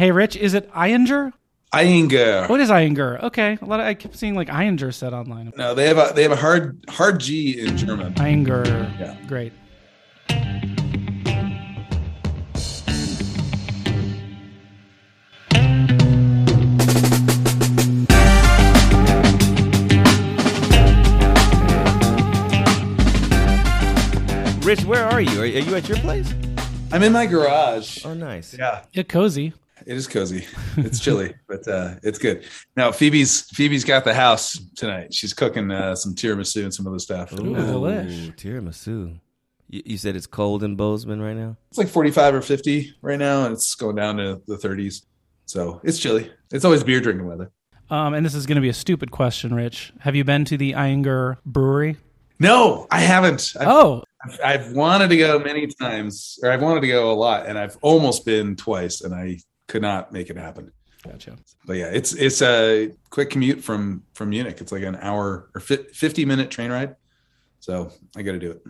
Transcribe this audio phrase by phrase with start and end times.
[0.00, 1.30] Hey, Rich, is it Ayinger?
[1.74, 2.48] Ayinger.
[2.48, 3.22] What is Ayinger?
[3.24, 5.52] Okay, a lot of, I kept seeing like Ayinger said online.
[5.58, 8.14] No, they have a they have a hard hard G in German.
[8.14, 8.64] Ayinger.
[8.98, 9.14] Yeah.
[9.28, 9.52] Great.
[24.64, 25.40] Rich, where are you?
[25.40, 26.32] Are, are you at your place?
[26.90, 28.02] I'm in my garage.
[28.06, 28.56] Oh, nice.
[28.58, 29.52] Yeah, Yeah, cozy.
[29.90, 30.46] It is cozy.
[30.76, 32.44] It's chilly, but uh, it's good.
[32.76, 35.12] Now Phoebe's Phoebe's got the house tonight.
[35.12, 37.32] She's cooking uh, some tiramisu and some other stuff.
[37.32, 38.36] Ooh, delish.
[38.36, 39.18] tiramisu.
[39.68, 41.56] You, you said it's cold in Bozeman right now.
[41.70, 45.02] It's like 45 or 50 right now, and it's going down to the 30s.
[45.46, 46.30] So it's chilly.
[46.52, 47.50] It's always beer drinking weather.
[47.90, 49.92] Um, and this is going to be a stupid question, Rich.
[49.98, 51.96] Have you been to the Ayinger Brewery?
[52.38, 53.54] No, I haven't.
[53.58, 57.14] I've, Oh, I've, I've wanted to go many times, or I've wanted to go a
[57.14, 59.38] lot, and I've almost been twice, and I
[59.70, 60.72] could not make it happen.
[61.04, 61.36] gotcha.
[61.64, 64.60] But yeah, it's it's a quick commute from from Munich.
[64.60, 66.96] It's like an hour or fi- 50 minute train ride.
[67.60, 68.62] So I got to do it.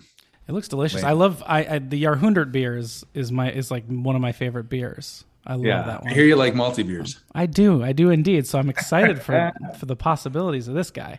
[0.47, 1.03] It looks delicious.
[1.03, 1.09] Wait.
[1.09, 4.33] I love I, I the Jahrhundert beer is, is my is like one of my
[4.33, 5.25] favorite beers.
[5.47, 6.11] I love Yeah, that one.
[6.11, 7.19] I hear you like malty beers.
[7.35, 8.47] I do, I do indeed.
[8.47, 11.19] So I'm excited for for the possibilities of this guy.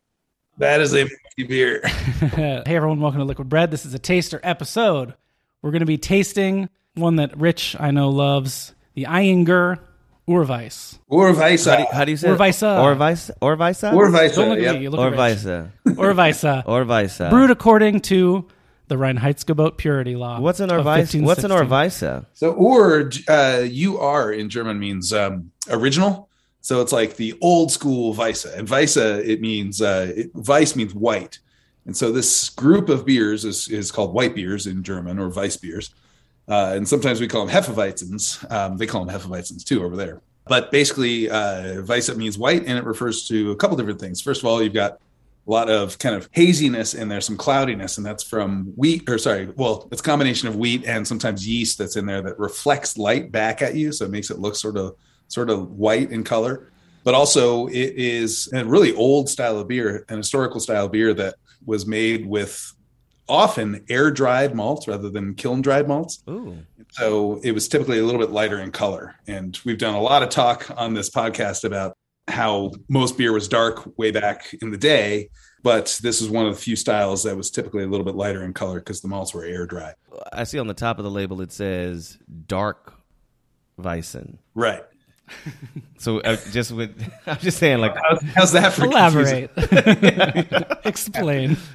[0.60, 1.82] That is a malty beer.
[1.88, 3.72] hey everyone, welcome to Liquid Bread.
[3.72, 5.16] This is a taster episode.
[5.64, 9.80] We're going to be tasting one that Rich I know loves, the Ayinger
[10.28, 11.00] Urweiss.
[11.08, 11.70] Or Weisse.
[11.70, 12.38] How do you, how do you say it?
[12.38, 12.62] Orweisse.
[12.62, 13.32] Orweisse?
[13.42, 13.94] Orweisse?
[13.94, 14.36] Or Weisse.
[14.36, 14.76] Don't look yep.
[14.76, 14.84] me.
[14.84, 15.98] You look at Rich.
[15.98, 17.30] Orweisse.
[17.30, 18.48] Brewed according to
[18.88, 20.40] the Reinheitsgebot purity law.
[20.40, 21.22] What's an of Orweisse?
[21.24, 22.10] What's an 1516.
[22.10, 22.26] Orweisse?
[22.34, 26.30] So, or uh, you are in German means um, original.
[26.62, 28.54] So it's like the old school Weisse.
[28.54, 31.40] And Weisse, it means, uh, it, Weiss means white.
[31.86, 35.58] And so this group of beers is, is called white beers in German or Weiss
[35.58, 35.92] beers.
[36.48, 38.50] Uh, and sometimes we call them Hefeweizens.
[38.52, 40.22] Um, they call them Hefeweizens too over there.
[40.48, 44.22] But basically, uh, Weisse means white and it refers to a couple different things.
[44.22, 45.00] First of all, you've got
[45.48, 49.18] a lot of kind of haziness in there, some cloudiness, and that's from wheat, or
[49.18, 53.32] sorry, well, it's combination of wheat and sometimes yeast that's in there that reflects light
[53.32, 54.96] back at you, so it makes it look sort of
[55.30, 56.72] sort of white in color.
[57.04, 61.14] But also, it is a really old style of beer, an historical style of beer
[61.16, 61.36] that
[61.66, 62.76] was made with
[63.32, 66.22] often air dried malts rather than kiln dried malts.
[66.30, 66.58] Ooh.
[66.92, 69.16] So it was typically a little bit lighter in color.
[69.26, 71.98] And we've done a lot of talk on this podcast about
[72.28, 75.30] how most beer was dark way back in the day.
[75.64, 78.44] But this is one of the few styles that was typically a little bit lighter
[78.44, 79.94] in color because the malts were air dry.
[80.34, 82.96] I see on the top of the label it says dark
[83.80, 84.40] Weissen.
[84.56, 84.84] Right.
[85.98, 89.48] So uh, just with, I'm just saying like How's, how's that for confusing?
[89.56, 90.80] Elaborate.
[90.86, 91.58] Explain.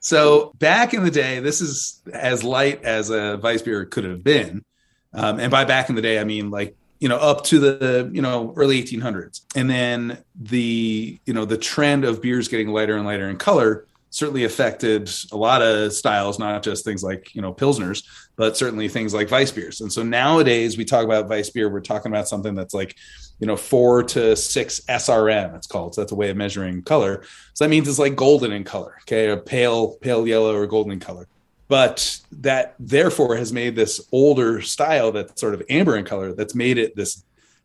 [0.00, 4.22] So back in the day, this is as light as a Weiss beer could have
[4.22, 4.64] been.
[5.12, 8.10] Um, and by back in the day, I mean like, you know, up to the,
[8.12, 9.42] you know, early 1800s.
[9.54, 13.86] And then the, you know, the trend of beers getting lighter and lighter in color
[14.10, 18.04] certainly affected a lot of styles, not just things like, you know, Pilsners,
[18.38, 19.80] but certainly things like Weiss beers.
[19.82, 22.94] And so nowadays we talk about Weiss beer, we're talking about something that's like,
[23.40, 25.94] you know, four to six SRM, it's called.
[25.96, 27.24] So that's a way of measuring color.
[27.54, 30.92] So that means it's like golden in color, okay, a pale, pale yellow or golden
[30.92, 31.26] in color.
[31.66, 36.54] But that therefore has made this older style that's sort of amber in color that's
[36.54, 37.22] made it this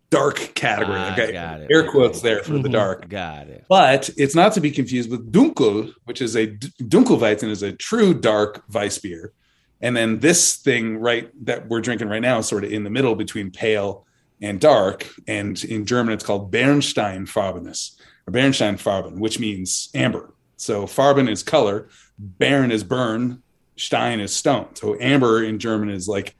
[0.09, 0.97] dark category.
[0.99, 1.71] Ah, okay, got it.
[1.71, 2.73] air quotes there for the Mhm.
[2.73, 3.09] dark.
[3.09, 3.63] got it.
[3.69, 8.13] But it's not to be confused with Dunkel, which is a Dunkelweizen is a true
[8.13, 9.31] dark Weiss beer.
[9.83, 12.89] And then this thing right that we're drinking right now is sort of in the
[12.89, 14.07] middle between pale
[14.41, 15.07] and dark.
[15.27, 20.33] And in German, it's called Bernsteinfarbenes or Bernsteinfarben, which means amber.
[20.55, 23.43] So Farben is color, Bern is burn,
[23.75, 24.69] Stein is stone.
[24.75, 26.37] So amber in German is like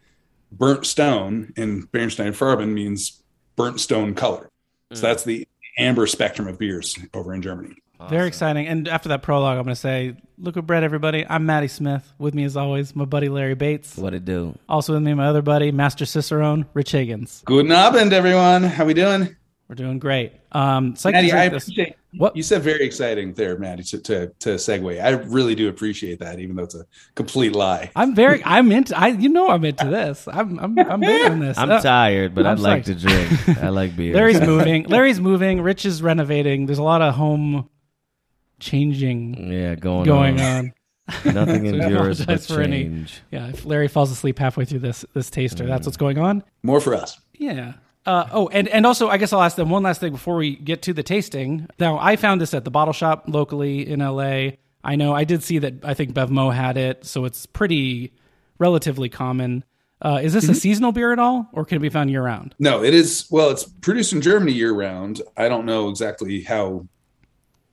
[0.49, 3.23] burnt stone, and Bernsteinfarben means
[3.57, 4.49] burnt stone color.
[4.93, 5.01] So mm.
[5.01, 5.45] that's the
[5.77, 7.75] amber spectrum of beers over in Germany.
[8.09, 8.67] Very exciting.
[8.67, 11.25] And after that prologue, I'm going to say, Liquid Bread, everybody.
[11.29, 12.11] I'm Maddie Smith.
[12.17, 13.95] With me, as always, my buddy Larry Bates.
[13.97, 14.57] What it do?
[14.67, 17.43] Also with me, my other buddy, Master Cicerone, Rich Higgins.
[17.45, 18.63] Guten Abend, everyone.
[18.63, 19.35] How we doing?
[19.69, 20.33] We're doing great.
[20.51, 22.35] Um, psyched Maddie, I appreciate What?
[22.35, 25.01] you said very exciting there, Maddie, to, to, to segue.
[25.01, 27.89] I really do appreciate that, even though it's a complete lie.
[27.95, 28.43] I'm very.
[28.43, 28.97] I'm into.
[28.97, 29.07] I.
[29.09, 30.27] You know, I'm into this.
[30.27, 30.59] I'm.
[30.59, 30.77] I'm.
[30.77, 31.57] I'm big on this.
[31.57, 33.31] I'm Uh, tired, but I'm I'd like to drink.
[33.63, 34.13] I like beer.
[34.13, 34.83] Larry's moving.
[34.83, 35.61] Larry's moving.
[35.61, 36.65] Rich is renovating.
[36.65, 37.69] There's a lot of home
[38.63, 40.73] changing yeah, going going on.
[41.05, 41.13] on.
[41.33, 44.79] Nothing So we endures but apologize for any- Yeah, if Larry falls asleep halfway through
[44.79, 45.67] this this taster, Mm.
[45.67, 46.43] that's what's going on.
[46.63, 47.19] More for us.
[47.33, 47.73] Yeah.
[48.05, 50.55] Uh, oh, and, and also, I guess I'll ask them one last thing before we
[50.57, 51.67] get to the tasting.
[51.79, 54.51] Now, I found this at the bottle shop locally in LA.
[54.83, 58.11] I know I did see that I think Bevmo had it, so it's pretty
[58.59, 59.63] relatively common.
[60.01, 62.53] Uh, is this a seasonal beer at all, or can it be found year round?
[62.59, 63.25] No, it is.
[63.31, 65.21] Well, it's produced in Germany year round.
[65.37, 66.85] I don't know exactly how.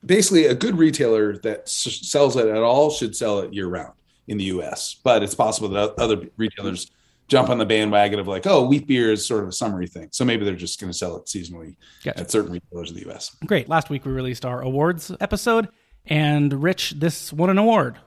[0.05, 3.93] Basically, a good retailer that s- sells it at all should sell it year round
[4.27, 4.95] in the U.S.
[5.03, 6.89] But it's possible that other retailers
[7.27, 10.09] jump on the bandwagon of like, oh, wheat beer is sort of a summery thing.
[10.11, 12.19] So maybe they're just going to sell it seasonally Gotcha.
[12.19, 13.35] at certain retailers in the U.S.
[13.45, 13.69] Great.
[13.69, 15.69] Last week we released our awards episode,
[16.05, 17.97] and Rich, this won an award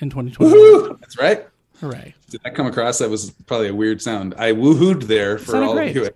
[0.00, 0.52] in 2020.
[0.52, 0.96] Woo!
[1.00, 1.46] That's right.
[1.80, 2.14] Hooray!
[2.30, 2.98] Did that come across?
[2.98, 4.34] That was probably a weird sound.
[4.38, 5.90] I woohooed there for all great.
[5.96, 6.10] of you.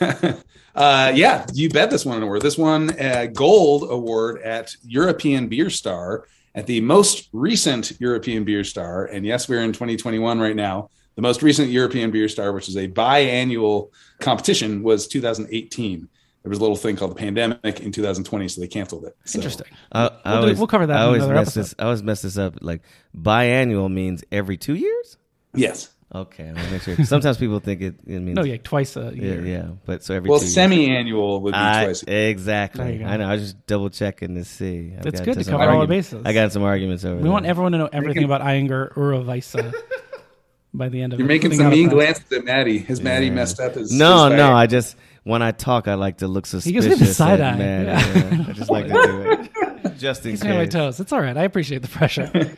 [0.74, 2.42] uh, yeah, you bet this one an award.
[2.42, 8.64] This one a gold award at European Beer Star at the most recent European Beer
[8.64, 9.06] Star.
[9.06, 10.90] And yes, we're in 2021 right now.
[11.16, 16.08] The most recent European Beer Star, which is a biannual competition, was 2018.
[16.42, 19.14] There was a little thing called the pandemic in 2020, so they canceled it.
[19.24, 19.66] So- Interesting.
[19.92, 21.60] I, I We'll do- always, we'll cover that I in always another mess episode.
[21.60, 21.74] this.
[21.78, 22.54] I always mess this up.
[22.62, 22.82] Like
[23.16, 25.18] biannual means every two years.
[25.54, 25.90] Yes.
[26.12, 27.04] Okay, I want to make sure.
[27.04, 29.46] Sometimes people think it, it means No, yeah, twice a year.
[29.46, 29.68] yeah.
[29.86, 32.00] But so every Well, two semi-annual would be I, twice.
[32.00, 33.04] There exactly.
[33.04, 33.28] I know.
[33.28, 34.92] I was just double checking to see.
[34.98, 36.22] I've It's got good to some cover all our argument- bases.
[36.24, 37.14] I got some arguments over.
[37.16, 37.30] We there.
[37.32, 39.72] want everyone to know everything about Iyengar Uravisa
[40.74, 41.28] by the end of You're it.
[41.28, 42.78] making Putting some a mean glances at Maddie.
[42.78, 43.92] Has Maddie messed up his?
[43.92, 44.52] No, his no.
[44.52, 46.64] I just when I talk, I like to look suspicious.
[46.64, 47.00] He gives suspicious.
[47.02, 47.92] me the side and eye.
[47.92, 48.34] Yeah.
[48.36, 48.44] yeah.
[48.48, 48.92] I just like to
[49.82, 50.98] do it, just in Keeps me on my toes.
[50.98, 51.36] It's all right.
[51.36, 52.28] I appreciate the pressure.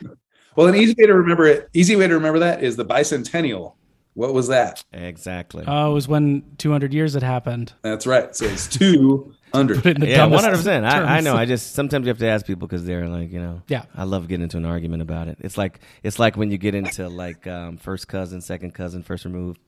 [0.56, 3.74] Well, an easy way to remember it, easy way to remember that is the bicentennial.
[4.14, 4.84] What was that?
[4.92, 5.64] Exactly.
[5.66, 7.72] Oh, it was when 200 years had happened.
[7.80, 8.36] That's right.
[8.36, 9.74] So it's two under.
[9.88, 10.84] It yeah, one hundred percent.
[10.84, 11.34] I, I know.
[11.34, 13.84] I just sometimes you have to ask people because they're like, you know, Yeah.
[13.94, 15.38] I love getting into an argument about it.
[15.40, 19.24] It's like it's like when you get into like um, first cousin, second cousin, first
[19.24, 19.58] removed.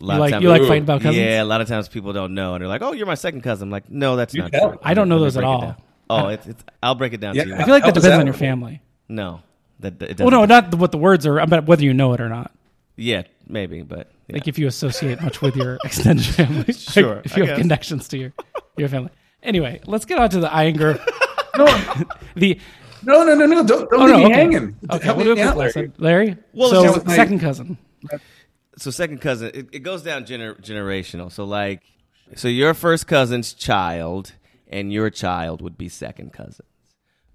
[0.00, 1.16] A lot You of like times- you like fighting about cousins?
[1.24, 3.40] Yeah, a lot of times people don't know, and they're like, "Oh, you're my second
[3.42, 4.70] cousin." I'm like, "No, that's You not tell.
[4.70, 5.76] true." I don't know Let those at all.
[6.10, 7.44] Oh, it's, it's I'll break it down Yeah.
[7.44, 7.54] to you.
[7.56, 8.82] I feel like that depends that on your family.
[9.08, 9.40] no,
[9.80, 12.12] that, that it Well, no, doesn't- the, what the words are, but whether you know
[12.14, 12.52] it or not.
[12.96, 14.34] Yeah, maybe, but yeah.
[14.36, 17.56] Like if you associate much with your extended family, Like, Sure, if you I have
[17.56, 17.62] guess.
[17.62, 18.32] connections to your
[18.76, 19.10] your family.
[19.42, 20.98] Anyway, let's get on to the Ayinger.
[22.36, 22.58] the
[23.02, 23.64] No, no, no, no.
[23.66, 24.34] Don't, don't oh leave no, me okay.
[24.34, 24.76] hanging.
[24.90, 25.92] Okay, Help we'll do me a quick out, Larry.
[25.98, 26.36] Larry.
[26.52, 27.78] Well, so it's just- second cousin.
[28.78, 31.82] so second cousin it, it goes down gener- generational so like
[32.34, 34.32] so your first cousin's child
[34.68, 36.68] and your child would be second cousins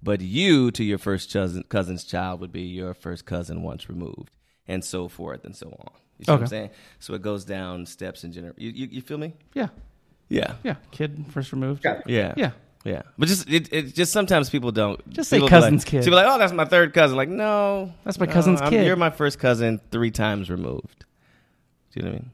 [0.02, 4.30] but you to your first cousin, cousin's child would be your first cousin once removed
[4.66, 7.84] and so forth and so on you see what i'm saying so it goes down
[7.86, 8.54] steps in general.
[8.56, 9.68] you, you, you feel me Yeah,
[10.28, 10.76] yeah yeah.
[10.90, 11.82] Kid first removed.
[11.82, 12.02] Got it.
[12.08, 12.50] yeah Yeah.
[12.84, 16.04] yeah but just it, it just sometimes people don't Just say cousin's like, kid.
[16.04, 18.70] people be like oh that's my third cousin like no That's my no, cousin's I'm-
[18.70, 18.86] kid.
[18.86, 21.04] you're my first cousin three times removed
[21.92, 22.30] do you know what i mean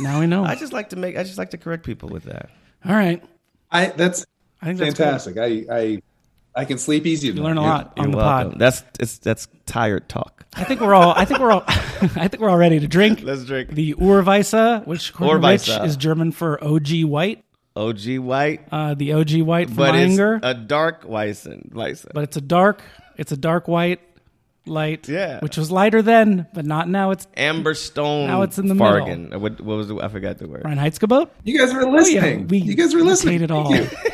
[0.00, 0.44] Now we know.
[0.44, 1.16] I just like to make.
[1.16, 2.50] I just like to correct people with that.
[2.84, 3.22] All right.
[3.70, 4.26] I that's
[4.60, 5.04] I think that's good.
[5.04, 5.38] fantastic.
[5.38, 6.02] I I
[6.56, 7.28] I can sleep easy.
[7.28, 8.58] You learn a lot on the pod.
[8.58, 10.44] That's it's that's tired talk.
[10.54, 11.12] I think we're all.
[11.16, 11.64] I think we're all.
[11.68, 13.20] I think we're all ready to drink.
[13.22, 17.44] Let's drink the Urweisse, which to Rich is German for OG white.
[17.76, 21.72] OG white, Uh, the OG white from but it's a dark Weissen.
[21.72, 22.10] Weissen.
[22.14, 22.82] but it's a dark.
[23.16, 24.00] It's a dark white
[24.64, 25.08] light.
[25.08, 25.40] Yeah.
[25.40, 27.10] which was lighter then, but not now.
[27.10, 28.28] It's Amber Stone.
[28.28, 29.36] Now it's in the Fargan.
[29.40, 30.62] What, what was the, I forgot the word.
[30.62, 31.30] Reinheitsgebot.
[31.42, 32.46] You guys were Oh, yeah, listening.
[32.46, 33.42] we you guys were listening.
[33.42, 33.74] It all.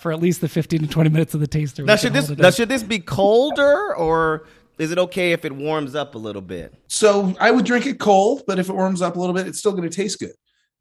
[0.00, 1.84] for at least the fifteen to twenty minutes of the taster.
[1.84, 2.54] Now should this now up.
[2.54, 4.46] should this be colder or
[4.78, 6.74] is it okay if it warms up a little bit?
[6.88, 9.58] So I would drink it cold, but if it warms up a little bit, it's
[9.58, 10.32] still going to taste good.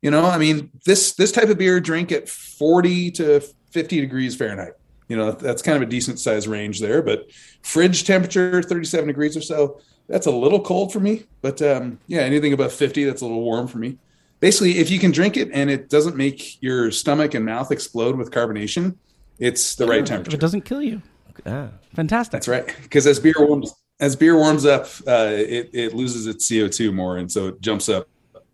[0.01, 4.35] You know, I mean, this this type of beer drink at 40 to 50 degrees
[4.35, 4.73] Fahrenheit.
[5.09, 7.30] You know, that's kind of a decent size range there, but
[7.64, 11.26] fridge temperature 37 degrees or so, that's a little cold for me.
[11.42, 13.97] But um, yeah, anything above 50, that's a little warm for me.
[14.40, 18.16] Basically, if you can drink it and it doesn't make your stomach and mouth explode
[18.16, 18.95] with carbonation,
[19.40, 20.04] it's the right temperature.
[20.04, 20.36] If temperature.
[20.36, 21.02] it doesn't kill you,
[21.46, 21.69] Ah.
[21.96, 22.31] fantastic.
[22.34, 22.66] That's right.
[22.84, 26.92] Because as beer warms, as beer warms up, uh, it it loses its CO two
[26.92, 28.08] more, and so it jumps up,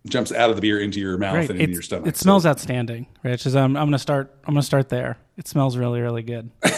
[0.08, 1.50] jumps out of the beer into your mouth Great.
[1.50, 2.08] and into It's- your stomach.
[2.08, 3.46] It smells So- outstanding, Rich.
[3.46, 4.34] Is um, I'm gonna start.
[4.46, 5.18] I'm gonna start there.
[5.38, 6.50] It smells really, really good.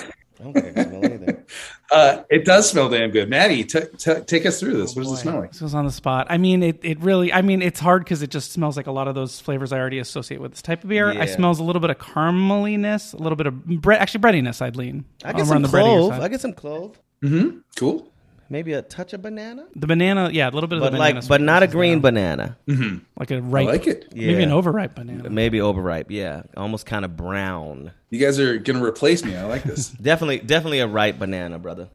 [0.46, 0.72] Okay.
[1.92, 2.20] Well, either.
[2.20, 3.30] Uh, it does smell damn good.
[3.30, 4.96] Maddie, t- t- take us through this.
[4.96, 5.52] what does it Boy, smell like?
[5.52, 6.28] This was on the spot.
[6.30, 7.32] I mean, it, it really.
[7.32, 9.80] I mean, it's hard because it just smells like a lot of those flavors I
[9.80, 11.12] already associate with this type of beer.
[11.12, 11.22] Yeah.
[11.22, 14.00] I smells a little bit of carameliness, a little bit of bread.
[14.00, 14.62] Actually, breadiness.
[14.62, 15.06] I'd lean.
[15.24, 16.12] I get some the clove.
[16.12, 17.00] I get some clove.
[17.24, 17.60] Mm-hmm.
[17.78, 18.12] Cool.
[18.50, 21.20] Maybe a touch of banana, the banana, yeah, a little bit of but the banana,
[21.20, 22.02] like, but not a is green down.
[22.02, 22.58] banana.
[23.20, 24.14] like a I ripe, like it.
[24.16, 25.30] maybe an overripe banana.
[25.30, 26.10] Maybe overripe.
[26.10, 27.92] Yeah, almost kind of brown.
[28.10, 29.36] You guys are gonna replace me.
[29.36, 29.90] I like this.
[30.02, 31.90] Definitely, definitely a ripe banana, brother.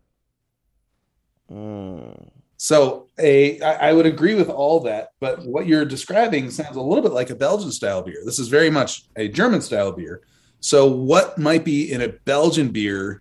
[1.51, 2.29] Mm.
[2.57, 6.81] so a, I, I would agree with all that, but what you're describing sounds a
[6.81, 8.23] little bit like a Belgian style beer.
[8.25, 10.23] This is very much a German style beer.
[10.61, 13.21] So what might be in a Belgian beer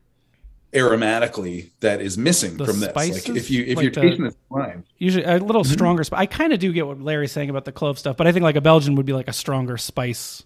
[0.73, 2.89] aromatically that is missing The from this.
[2.89, 3.27] spices?
[3.27, 5.73] Like if you if Like you're the- tasting this wine, Usually a little Mm-hmm.
[5.73, 6.03] stronger.
[6.07, 8.31] Sp- I kind of do get what Larry's saying about the clove stuff, but I
[8.31, 10.43] think like a Belgian would be like a stronger spice.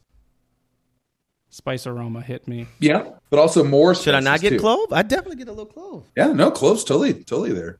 [1.50, 2.68] Spice aroma hit me.
[2.80, 3.96] yeah, but also more.
[3.96, 4.60] Should I not get too.
[4.60, 4.92] clove?
[4.92, 6.04] I definitely get a little clove.
[6.18, 7.78] Yeah, no, cloves totally, totally there.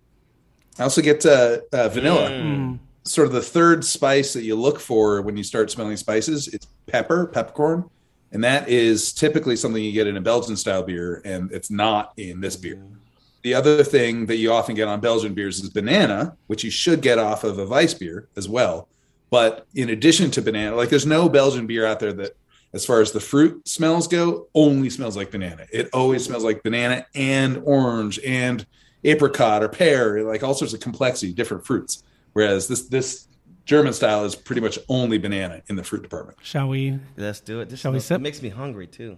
[0.80, 2.30] I also get uh, uh, vanilla.
[2.30, 2.80] Mm.
[3.04, 6.48] Sort of the third spice that you look for when you start smelling spices.
[6.48, 7.90] It's pepper, peppercorn,
[8.36, 12.12] and that is typically something you get in a Belgian style beer, and it's not
[12.18, 12.76] in this beer.
[12.76, 12.96] Mm-hmm.
[13.44, 17.02] The other thing that you often get on Belgian beers is banana, which you should
[17.02, 18.90] get off of a Weiss beer as well.
[19.30, 22.36] But in addition to banana, like there's no Belgian beer out there that,
[22.74, 25.66] as far as the fruit smells go, only smells like banana.
[25.72, 28.68] It always smells like banana and orange and
[29.06, 32.04] apricot or pear, like all sorts of complexity, different fruits.
[32.34, 33.30] Whereas this this
[33.66, 36.38] German style is pretty much only banana in the fruit department.
[36.44, 37.00] Shall we?
[37.18, 37.70] Let's do it.
[37.70, 38.22] This Shall we smells- sip?
[38.22, 39.18] makes me hungry too.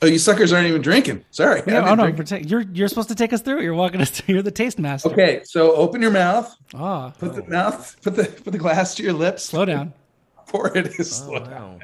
[0.00, 1.24] Oh, you suckers aren't even drinking.
[1.30, 1.60] Sorry.
[1.66, 2.16] Yeah, I've oh no, drinking.
[2.16, 3.60] protect- you're you're supposed to take us through.
[3.60, 4.36] You're walking us through.
[4.36, 5.10] You're the taste master.
[5.10, 9.02] Okay, so open your mouth, Ah, put the mouth, put the put the glass to
[9.02, 9.92] your lips, slow down.
[10.46, 10.86] pour it.
[10.98, 11.50] Is slow Oh, down.
[11.50, 11.78] wow.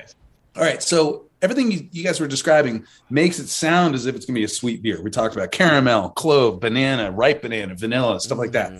[0.56, 4.24] All right, so everything you, you guys were describing makes it sound as if it's
[4.24, 5.02] going to be a sweet beer.
[5.02, 8.70] We talked about caramel, clove, banana, ripe banana, vanilla, stuff like that.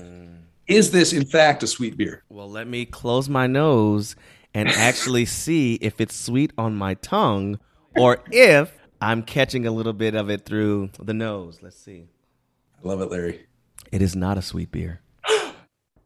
[0.66, 2.24] Is this in fact a sweet beer?
[2.28, 4.16] Well, let me close my nose
[4.54, 7.58] and actually see if it's sweet on my tongue
[7.96, 11.58] or if I'm catching a little bit of it through the nose.
[11.62, 12.08] Let's see.
[12.82, 13.46] I love it, Larry.
[13.92, 15.00] It is not a sweet beer.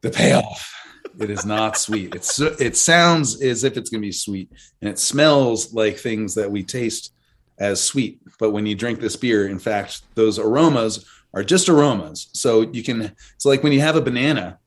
[0.00, 0.72] The payoff.
[1.18, 2.14] It is not sweet.
[2.14, 4.48] It's it sounds as if it's going to be sweet,
[4.80, 7.12] and it smells like things that we taste
[7.58, 8.20] as sweet.
[8.38, 11.04] But when you drink this beer, in fact, those aromas
[11.34, 12.28] are just aromas.
[12.32, 13.14] So you can.
[13.34, 14.58] It's like when you have a banana,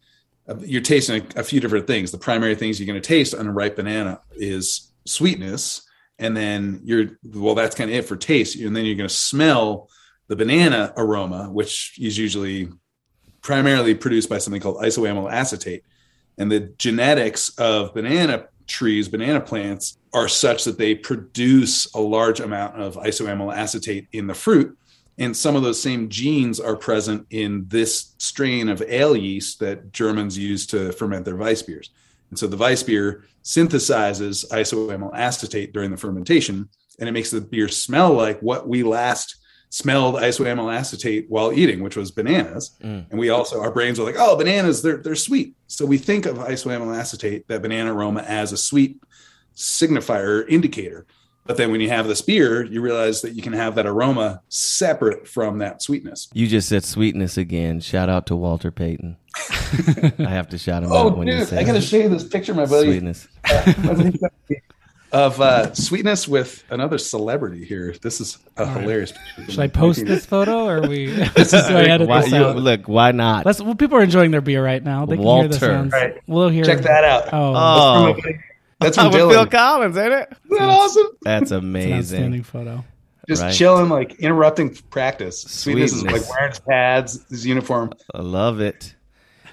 [0.47, 2.11] uh, you're tasting a, a few different things.
[2.11, 5.81] The primary things you're going to taste on a ripe banana is sweetness,
[6.19, 7.55] and then you're well.
[7.55, 9.89] That's kind of it for taste, and then you're going to smell
[10.27, 12.69] the banana aroma, which is usually
[13.41, 15.83] primarily produced by something called isoamyl acetate.
[16.37, 22.39] And the genetics of banana trees, banana plants, are such that they produce a large
[22.39, 24.77] amount of isoamyl acetate in the fruit.
[25.17, 29.91] And some of those same genes are present in this strain of ale yeast that
[29.91, 31.89] Germans use to ferment their Weiss beers.
[32.29, 37.41] And so the Weiss beer synthesizes isoamyl acetate during the fermentation, and it makes the
[37.41, 39.35] beer smell like what we last
[39.69, 42.71] smelled isoamyl acetate while eating, which was bananas.
[42.83, 43.09] Mm.
[43.09, 45.55] And we also, our brains are like, oh, bananas, they're, they're sweet.
[45.67, 49.01] So we think of isoamyl acetate, that banana aroma, as a sweet
[49.55, 51.05] signifier indicator.
[51.45, 54.41] But then when you have this beer, you realize that you can have that aroma
[54.49, 56.29] separate from that sweetness.
[56.33, 57.79] You just said sweetness again.
[57.79, 59.17] Shout out to Walter Payton.
[60.19, 61.97] I have to shout him Oh, out when you dude, say I got to show
[61.97, 63.27] you this picture, my buddy, sweetness.
[65.11, 67.93] of uh, sweetness with another celebrity here.
[68.01, 69.51] This is a hilarious picture.
[69.51, 71.07] Should I post this photo or are we?
[71.35, 72.55] This is do I edit Why, this you, out?
[72.55, 73.45] look, why not?
[73.45, 73.61] Let's.
[73.61, 75.05] Well, people are enjoying their beer right now.
[75.05, 75.53] They can hear the Walter.
[75.59, 75.91] sounds.
[75.91, 76.21] Right.
[76.27, 76.63] We'll hear.
[76.63, 77.29] Check that out.
[77.33, 78.15] Oh, oh,
[78.81, 79.31] That's from with Dylan.
[79.31, 80.33] Phil Collins, ain't it?
[80.45, 81.07] Isn't that awesome?
[81.21, 81.93] That's it's an amazing.
[81.93, 82.83] outstanding photo.
[83.29, 83.53] Just Right.
[83.53, 85.41] chilling, like interrupting practice.
[85.43, 86.27] Sweetness, is Sweetness.
[86.27, 87.93] like wearing his pads, his uniform.
[88.13, 88.95] I love it.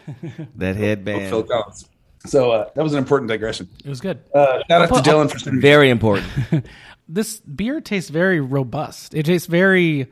[0.56, 1.28] That headband.
[1.28, 1.48] Phil headband.
[1.48, 1.88] Collins.
[2.26, 3.68] So uh, that was an important digression.
[3.84, 4.18] It was good.
[4.34, 6.26] Uh, shout out to Dylan for sending Very important.
[7.08, 9.14] this beer tastes very robust.
[9.14, 10.08] It tastes very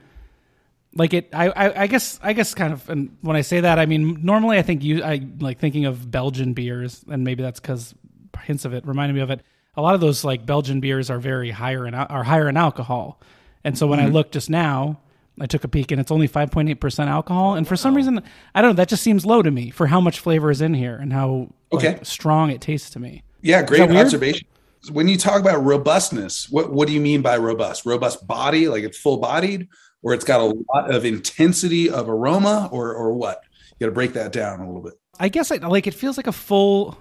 [0.94, 1.30] like it.
[1.32, 2.88] I, I, I guess I guess kind of.
[2.90, 6.10] And when I say that, I mean normally I think you I like thinking of
[6.10, 7.94] Belgian beers, and maybe that's because
[8.36, 9.42] hints of it reminded me of it.
[9.76, 13.20] A lot of those like Belgian beers are very higher in are higher in alcohol,
[13.64, 14.14] and so when I mm-hmm.
[14.14, 15.00] looked just now.
[15.38, 17.56] I took a peek and it's only 5.8% alcohol.
[17.56, 18.22] And for some reason,
[18.54, 20.72] I don't know, that just seems low to me for how much flavor is in
[20.72, 23.22] here and how like, strong it tastes to me.
[23.42, 24.06] Yeah, great weird?
[24.06, 24.46] observation.
[24.90, 27.84] When you talk about robustness, what, what do you mean by robust?
[27.84, 29.68] Robust body, like it's full bodied,
[30.02, 33.42] or it's got a lot of intensity of aroma, or or what?
[33.72, 34.94] You got to break that down a little bit.
[35.18, 36.96] I guess I, like it feels like a full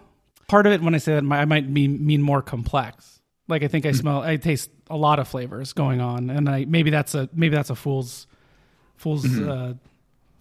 [0.47, 0.81] part of it.
[0.81, 3.19] When I say that, I might mean mean more complex.
[3.47, 3.95] Like I think I mm.
[3.95, 7.55] smell, I taste a lot of flavors going on, and I maybe that's a maybe
[7.55, 8.27] that's a fool's
[8.97, 9.49] fool's mm-hmm.
[9.49, 9.73] uh,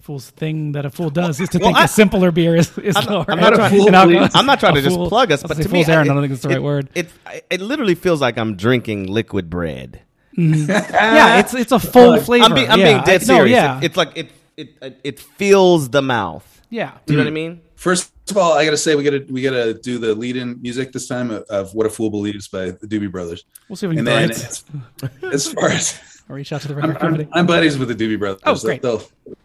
[0.01, 2.95] fool's thing that a fool does is to think I- a simpler beer is, is
[3.07, 3.25] lower.
[3.29, 4.29] I'm not in trying- fool.
[4.35, 6.09] I'm not trying to just fool- plug us, but to me, fool's errand.
[6.09, 6.91] I, I don't think it's the right it- word.
[6.95, 7.09] It,
[7.51, 10.03] it literally feels like I'm drinking liquid bread.
[10.37, 10.71] Mm-hmm.
[10.95, 12.45] yeah, it's it's a full flavor.
[12.45, 13.55] I'm, being, I'm yeah, being dead I- no, serious.
[13.55, 16.63] yeah, It- it's like it, it it fills the mouth.
[16.71, 16.93] yeah.
[17.07, 17.35] Do you know what I mm-hmm.
[17.35, 17.61] mean?
[17.85, 20.15] First of all, I got to say we got to we got to do the
[20.15, 23.45] lead-in music this time of, of "What a Fool Believes" by the Doobie Brothers.
[23.69, 26.01] We'll see if we can And get then as, as far as
[26.31, 27.25] or reach out to the I'm, record company.
[27.25, 28.81] I'm, I'm buddies with the Doobie Brothers, Oh, great.
[28.81, 29.03] They'll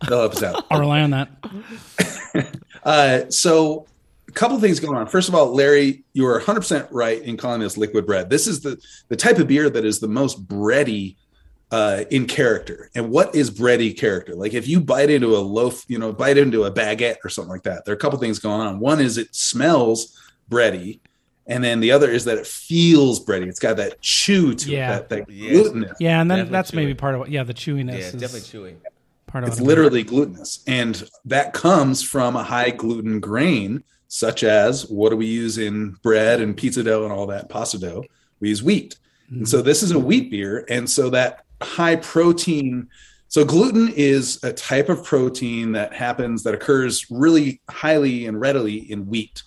[0.08, 0.65] they'll help us out.
[0.72, 1.29] I'll rely on that.
[2.81, 3.86] Uh, so
[4.29, 5.05] a couple of things going on.
[5.05, 8.29] First of all, Larry, you are 100% right in calling this liquid bread.
[8.29, 11.17] This is the, the type of beer that is the most bready
[11.72, 12.90] uh, in character.
[12.96, 14.36] And what is bready character?
[14.36, 17.52] Like if you bite into a loaf, you know, bite into a baguette or something
[17.52, 18.80] like that, there are a couple things going on.
[18.80, 20.18] One is it smells
[20.50, 21.00] bready.
[21.48, 23.48] And then the other is that it feels bready.
[23.48, 24.98] It's got that chew to Yeah.
[24.98, 25.50] it, that, that Yeah.
[25.52, 25.98] glutinous.
[26.00, 27.30] Yeah, and then Definitely that's maybe part of what.
[27.32, 28.78] Yeah, the chewiness Yeah, is definitely chewing.
[29.28, 30.60] part of It's what I'm- literally glutinous.
[30.68, 35.96] And that comes from a high gluten grain, such as what do we use in
[36.04, 38.04] bread and pizza dough and all that pasta dough?
[38.40, 38.96] We use wheat.
[39.32, 40.66] And so this is a wheat beer.
[40.70, 42.88] And so that high protein.
[43.28, 48.92] So gluten is a type of protein that happens that occurs really highly and readily
[48.92, 49.44] in wheat.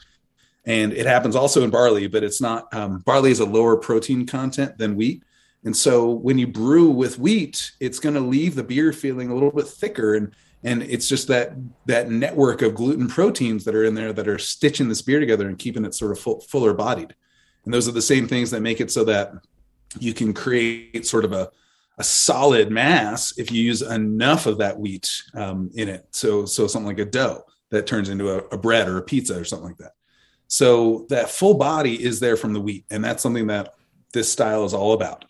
[0.64, 4.26] And it happens also in barley, but it's not um, barley is a lower protein
[4.26, 5.24] content than wheat.
[5.64, 9.34] And so when you brew with wheat, it's going to leave the beer feeling a
[9.34, 11.52] little bit thicker and and it's just that
[11.86, 15.48] that network of gluten proteins that are in there that are stitching this beer together
[15.48, 17.14] and keeping it sort of full, fuller bodied.
[17.64, 19.32] And those are the same things that make it so that
[19.98, 21.50] you can create sort of a
[22.02, 26.04] a solid mass if you use enough of that wheat um, in it.
[26.10, 29.38] So so something like a dough that turns into a, a bread or a pizza
[29.38, 29.92] or something like that.
[30.48, 33.74] So that full body is there from the wheat, and that's something that
[34.12, 35.24] this style is all about.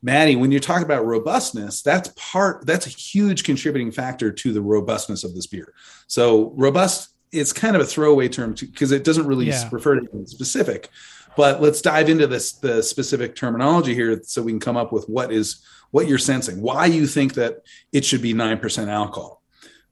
[0.00, 4.62] Maddie, when you talk about robustness, that's part that's a huge contributing factor to the
[4.62, 5.74] robustness of this beer.
[6.06, 9.68] So robust is kind of a throwaway term because it doesn't really Yeah.
[9.72, 10.88] refer to anything specific.
[11.36, 15.08] But let's dive into this the specific terminology here so we can come up with
[15.08, 17.62] what is what you're sensing, why you think that
[17.92, 19.42] it should be 9% alcohol.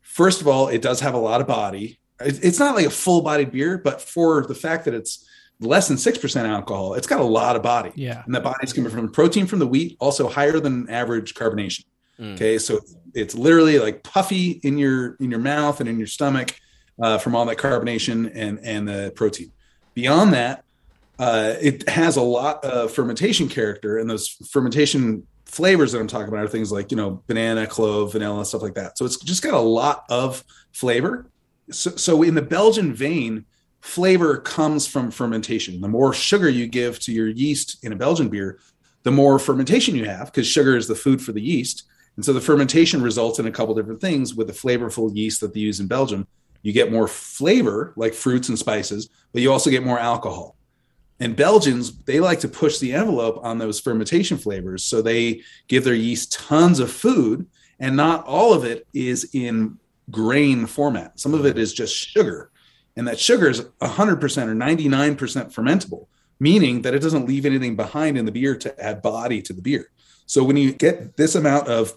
[0.00, 1.98] First of all, it does have a lot of body.
[2.20, 5.26] It's not like a full bodied beer, but for the fact that it's
[5.60, 7.92] less than 6% alcohol, it's got a lot of body.
[7.94, 8.22] Yeah.
[8.24, 11.84] And that body's coming from protein from the wheat, also higher than average carbonation.
[12.18, 12.34] Mm.
[12.34, 12.58] Okay.
[12.58, 12.80] So
[13.14, 16.58] it's literally like puffy in your in your mouth and in your stomach
[17.02, 19.52] uh, from all that carbonation and and the protein.
[19.94, 20.64] Beyond that,
[21.20, 26.28] uh, it has a lot of fermentation character, and those fermentation flavors that I'm talking
[26.28, 28.96] about are things like you know banana, clove, vanilla, stuff like that.
[28.96, 31.26] So it's just got a lot of flavor.
[31.70, 33.44] So, so in the Belgian vein,
[33.80, 35.82] flavor comes from fermentation.
[35.82, 38.58] The more sugar you give to your yeast in a Belgian beer,
[39.02, 41.84] the more fermentation you have because sugar is the food for the yeast.
[42.16, 45.52] And so the fermentation results in a couple different things with the flavorful yeast that
[45.52, 46.26] they use in Belgium.
[46.62, 50.56] You get more flavor, like fruits and spices, but you also get more alcohol.
[51.20, 54.84] And Belgians, they like to push the envelope on those fermentation flavors.
[54.84, 57.46] So they give their yeast tons of food,
[57.78, 59.78] and not all of it is in
[60.10, 61.20] grain format.
[61.20, 62.50] Some of it is just sugar.
[62.96, 65.16] And that sugar is 100% or 99%
[65.52, 66.06] fermentable,
[66.40, 69.62] meaning that it doesn't leave anything behind in the beer to add body to the
[69.62, 69.90] beer.
[70.26, 71.96] So when you get this amount of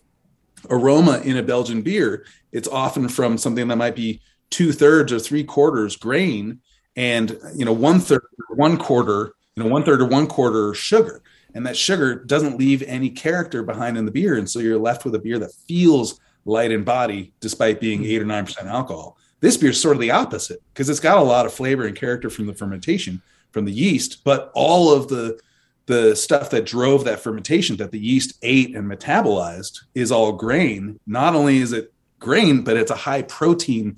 [0.69, 5.19] aroma in a Belgian beer, it's often from something that might be two thirds or
[5.19, 6.59] three quarters grain
[6.95, 8.23] and you know one third
[8.55, 11.21] one quarter you know one third or one quarter sugar.
[11.55, 14.35] And that sugar doesn't leave any character behind in the beer.
[14.37, 18.09] And so you're left with a beer that feels light in body despite being mm-hmm.
[18.09, 19.17] eight or nine percent alcohol.
[19.39, 21.95] This beer is sort of the opposite because it's got a lot of flavor and
[21.95, 24.23] character from the fermentation from the yeast.
[24.23, 25.39] But all of the
[25.85, 30.97] the stuff that drove that fermentation that the yeast ate and metabolized is all grain.
[31.05, 31.93] Not only is it
[32.23, 33.95] grain but it's a high protein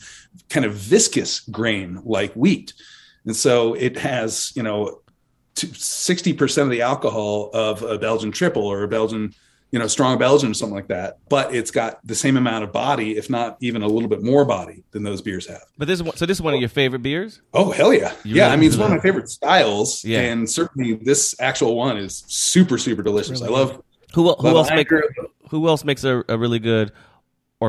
[0.49, 2.73] kind of viscous grain like wheat
[3.25, 4.99] and so it has you know
[5.55, 9.33] 60% of the alcohol of a belgian triple or a belgian
[9.71, 12.71] you know strong belgian or something like that but it's got the same amount of
[12.73, 15.99] body if not even a little bit more body than those beers have But this
[15.99, 17.41] is one, so this is one of your favorite beers.
[17.53, 18.43] Oh hell yeah, You yeah!
[18.43, 20.21] really I mean, it's one of my favorite styles, Yeah.
[20.21, 23.41] and certainly this actual one is super super delicious.
[23.41, 23.81] Really I love
[24.13, 24.89] Who who love else make
[25.49, 26.91] who else makes a, a really good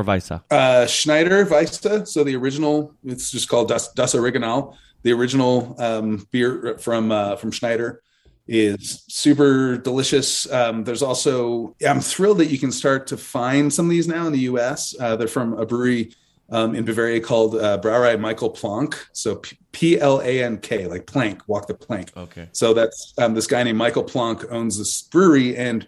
[0.03, 0.43] Orvisa?
[0.51, 2.07] uh, Schneider Weisse.
[2.07, 4.77] So the original, it's just called Das, das Original.
[5.03, 8.01] The original um, beer from uh, from Schneider
[8.47, 10.51] is super delicious.
[10.51, 14.25] Um, there's also, I'm thrilled that you can start to find some of these now
[14.25, 14.95] in the U.S.
[14.99, 16.13] Uh, they're from a brewery
[16.49, 19.05] um, in Bavaria called uh, Brauerei Michael Plank.
[19.11, 22.11] So P L A N K, like plank, walk the plank.
[22.15, 22.47] Okay.
[22.53, 25.87] So that's um, this guy named Michael Plank owns this brewery, and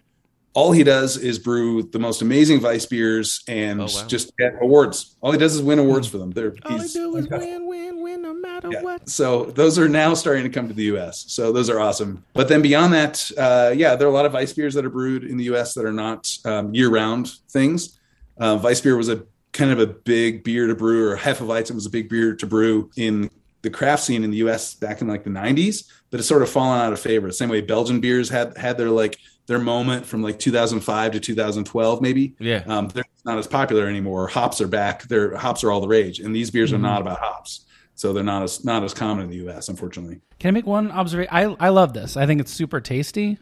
[0.54, 4.06] all he does is brew the most amazing Weiss beers and Oh, wow.
[4.06, 5.16] just get awards.
[5.20, 6.30] All he does is win awards for them.
[6.32, 8.82] They're, All I he's- do is win, win, win, no matter yeah.
[8.82, 9.08] what.
[9.08, 11.24] So those are now starting to come to the U.S.
[11.28, 12.24] So those are awesome.
[12.34, 14.90] But then beyond that, uh, yeah, there are a lot of Weiss beers that are
[14.90, 15.74] brewed in the U.S.
[15.74, 17.98] that are not um, year-round things.
[18.38, 21.86] Uh, Weiss beer was a kind of a big beer to brew, or Hefeweizen was
[21.86, 23.30] a big beer to brew in
[23.62, 24.74] the craft scene in the U.S.
[24.74, 25.88] back in like the '90s.
[26.10, 27.26] But it's sort of fallen out of favor.
[27.28, 31.20] The same way Belgian beers had had their like their moment from like 2005 to
[31.20, 32.34] 2012, maybe.
[32.38, 32.62] Yeah.
[32.66, 34.28] Um, they're not as popular anymore.
[34.28, 35.04] Hops are back.
[35.04, 38.22] Their hops are all the rage, and these beers are not about hops, so they're
[38.24, 39.68] not as not as common in the U.S.
[39.68, 40.20] Unfortunately.
[40.38, 41.32] Can I make one observation?
[41.32, 42.16] I I love this.
[42.16, 43.38] I think it's super tasty.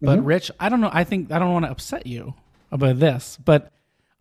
[0.00, 0.26] But Mm-hmm.
[0.26, 0.90] Rich, I don't know.
[0.92, 2.34] I think I don't want to upset you
[2.70, 3.72] about this, but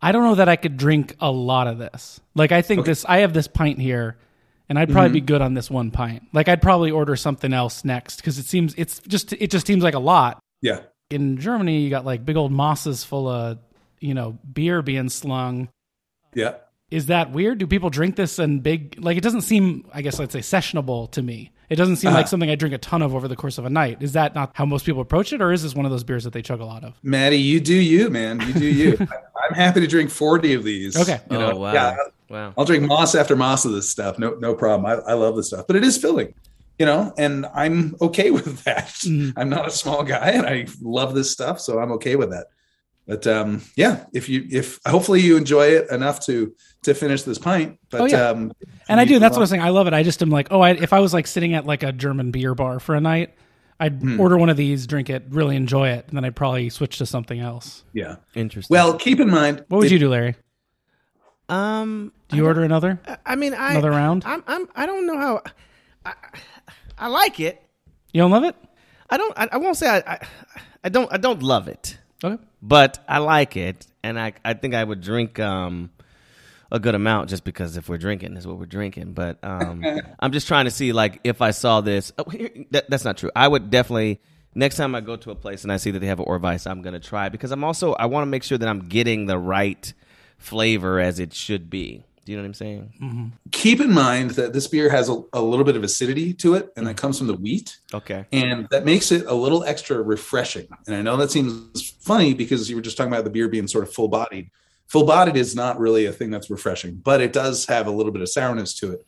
[0.01, 2.21] I don't know that I could drink a lot of this.
[2.35, 4.17] Like I think this, I have this pint here,
[4.69, 5.27] and I'd probably be mm-hmm.
[5.27, 6.23] good on this one pint.
[6.33, 9.83] Like I'd probably order something else next because it seems it's just it just seems
[9.83, 10.39] like a lot.
[10.61, 10.81] Yeah.
[11.09, 13.59] In Germany, you got like big old mosses full of
[13.99, 15.69] you know beer being slung.
[16.33, 16.55] Yeah.
[16.89, 17.57] Is that weird?
[17.57, 19.03] Do people drink this in big?
[19.03, 21.51] Like it doesn't seem, I guess, I'd say sessionable to me.
[21.69, 22.27] It doesn't seem like uh-huh.
[22.27, 23.97] something I drink a ton of over the course of a night.
[24.01, 26.23] Is that not how most people approach it, or is this one of those beers
[26.25, 26.93] that they chug a lot of?
[27.01, 28.39] Maddie, you do you, man.
[28.41, 28.97] You do you.
[28.99, 29.07] I-
[29.43, 30.95] I'm happy to drink 40 of these.
[30.95, 31.19] Okay.
[31.29, 31.97] You oh wow, Yeah.
[32.29, 32.53] Wow.
[32.57, 34.17] I'll drink moss after moss of this stuff.
[34.19, 34.85] No, no problem.
[34.85, 36.33] I, I love this stuff, but it is filling,
[36.79, 38.87] you know, and I'm okay with that.
[38.87, 39.33] Mhm.
[39.37, 41.59] I'm not a small guy and I love this stuff.
[41.59, 42.47] So I'm okay with that.
[43.05, 47.37] But um, yeah, if you, if hopefully you enjoy it enough to, to finish this
[47.37, 48.29] pint, but, Oh, yeah.
[48.29, 48.53] um,
[48.87, 49.19] And I do.
[49.19, 49.61] That's go what I'm saying.
[49.61, 49.93] I love it.
[49.93, 52.31] I just am like, oh, I, if I was like sitting at like a German
[52.31, 53.33] beer bar for a night,
[53.79, 54.19] I'd Hmm.
[54.21, 57.05] order one of these, drink it, really enjoy it, and then I'd probably switch to
[57.05, 57.83] something else.
[57.91, 58.17] Yeah.
[58.35, 58.73] Interesting.
[58.73, 60.35] Well, keep in mind, What would it- you do, Larry?
[61.49, 62.99] Um, Do you order another?
[63.25, 64.23] I mean, I Another round?
[64.25, 65.41] I'm, I'm, I don't know how.
[66.05, 66.13] I,
[66.97, 67.61] I like it.
[68.13, 68.55] You don't love it?
[69.09, 69.33] I don't.
[69.37, 70.19] I, I won't say I, I.
[70.83, 71.11] I don't.
[71.11, 72.41] I don't love it, Okay.
[72.61, 74.33] but I like it, and I.
[74.43, 75.91] I think I would drink um
[76.71, 79.13] a good amount just because if we're drinking, is what we're drinking.
[79.13, 79.83] But um,
[80.19, 82.11] I'm just trying to see like if I saw this.
[82.17, 83.31] Oh, here, that, that's not true.
[83.35, 84.19] I would definitely.
[84.55, 86.69] Next time I go to a place and I see that they have an Orvice,
[86.69, 89.37] I'm gonna try because I'm also I want to make sure that I'm getting the
[89.37, 89.91] right
[90.43, 92.03] flavor as it should be.
[92.25, 92.93] Do you know what I'm saying?
[93.01, 93.25] Mm-hmm.
[93.51, 96.71] keep in mind that this beer has a, a little bit of acidity to it
[96.77, 96.99] and that mm.
[96.99, 97.77] comes from the wheat.
[97.93, 98.25] Okay.
[98.31, 100.67] and that makes it a little extra refreshing.
[100.87, 103.67] And I know that seems funny because you were just talking about the beer being
[103.67, 104.49] sort of full bodied.
[104.87, 108.11] Full bodied is not really a thing that's refreshing, but it does have a little
[108.11, 109.05] bit of sourness to it.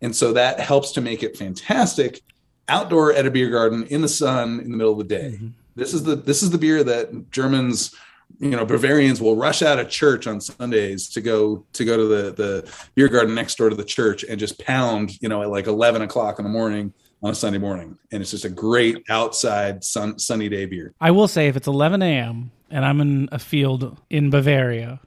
[0.00, 2.20] And so that helps to make it fantastic
[2.68, 5.32] outdoor at a beer garden in the sun in the middle of the day.
[5.34, 5.48] Mm-hmm.
[5.76, 7.94] This is the this is the beer that Germans,
[8.40, 12.04] you know, Bavarians will rush out of church on Sundays to go to go to
[12.06, 15.50] the the beer garden next door to the church and just pound, you know, at
[15.50, 19.02] like eleven o'clock in the morning on a Sunday morning, and it's just a great
[19.08, 20.92] outside sun, sunny day beer.
[21.00, 22.50] I will say if it's 11 a.m.
[22.70, 25.00] and I'm in a field in Bavaria,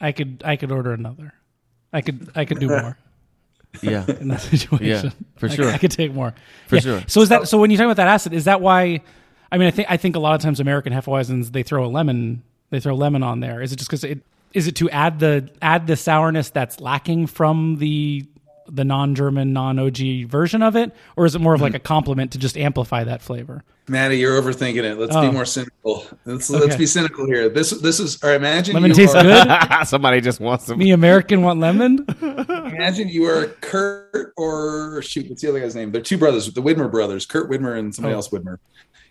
[0.00, 1.32] I could I could order another.
[1.92, 2.98] I could I could do more
[3.82, 4.04] Yeah.
[4.20, 4.86] in that situation.
[4.86, 5.68] Yeah, for I- sure.
[5.68, 6.34] I, could take more
[6.66, 6.80] For Yeah.
[6.80, 7.02] sure.
[7.06, 8.32] So is that so when you talk about that acid?
[8.32, 9.02] Is that why?
[9.52, 11.88] I mean, I think I think a lot of times American Hefeweizens they throw a
[11.88, 13.60] lemon they throw lemon on there.
[13.62, 17.26] Is it just because it is it to add the add the sourness that's lacking
[17.26, 18.26] from the
[18.72, 22.38] the non-German non-OG version of it, or is it more of like a compliment to
[22.38, 23.64] just amplify that flavor?
[23.88, 24.96] Maddie, you're overthinking it.
[24.96, 25.22] Let's Oh.
[25.22, 26.06] be more cynical.
[26.24, 27.48] Let's let's be cynical here.
[27.48, 29.48] This this is or imagine Lemon tastes are, good.
[29.88, 30.78] Somebody just wants some.
[30.78, 32.06] Me American want lemon.
[32.22, 35.90] Imagine you are Kurt or shoot, what's the other guy's name?
[35.90, 38.18] They're two brothers, the Widmer brothers, Kurt Widmer and somebody Oh.
[38.18, 38.58] else Widmer,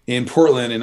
[0.07, 0.79] in Portland in